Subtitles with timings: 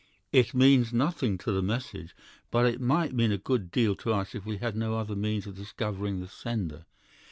[0.31, 2.15] "'It means nothing to the message,
[2.49, 5.45] but it might mean a good deal to us if we had no other means
[5.45, 6.87] of discovering the sender.